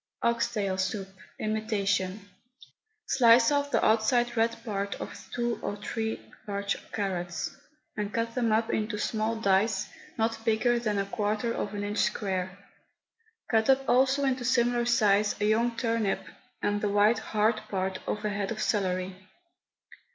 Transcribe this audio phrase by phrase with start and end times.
[0.23, 2.27] OX TAIL SOUP, IMITATION.
[3.05, 7.55] Slice off the outside red part of two or three large carrots,
[7.95, 9.87] and cut them up into small dice
[10.17, 12.57] not bigger than a quarter of an inch square.
[13.51, 16.25] Cut up also into similar size a young turnip,
[16.63, 19.15] and the white, hard part of a head of celery.